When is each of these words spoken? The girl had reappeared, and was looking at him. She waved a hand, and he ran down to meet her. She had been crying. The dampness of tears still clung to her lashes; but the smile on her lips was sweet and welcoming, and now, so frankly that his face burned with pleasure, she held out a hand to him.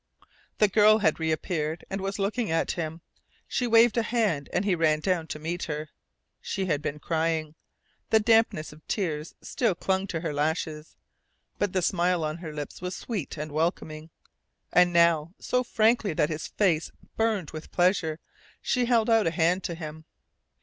The 0.57 0.67
girl 0.67 0.97
had 0.97 1.19
reappeared, 1.19 1.85
and 1.87 2.01
was 2.01 2.17
looking 2.17 2.49
at 2.49 2.71
him. 2.71 3.01
She 3.47 3.67
waved 3.67 3.95
a 3.99 4.01
hand, 4.01 4.49
and 4.51 4.65
he 4.65 4.73
ran 4.73 4.99
down 4.99 5.27
to 5.27 5.37
meet 5.37 5.65
her. 5.65 5.89
She 6.41 6.65
had 6.65 6.81
been 6.81 6.97
crying. 6.97 7.53
The 8.09 8.19
dampness 8.19 8.73
of 8.73 8.81
tears 8.87 9.35
still 9.43 9.75
clung 9.75 10.07
to 10.07 10.21
her 10.21 10.33
lashes; 10.33 10.95
but 11.59 11.73
the 11.73 11.83
smile 11.83 12.23
on 12.23 12.37
her 12.37 12.51
lips 12.51 12.81
was 12.81 12.95
sweet 12.95 13.37
and 13.37 13.51
welcoming, 13.51 14.09
and 14.73 14.91
now, 14.91 15.35
so 15.37 15.63
frankly 15.63 16.13
that 16.15 16.29
his 16.29 16.47
face 16.47 16.91
burned 17.15 17.51
with 17.51 17.71
pleasure, 17.71 18.19
she 18.59 18.85
held 18.85 19.07
out 19.07 19.27
a 19.27 19.29
hand 19.31 19.63
to 19.65 19.75
him. 19.75 20.05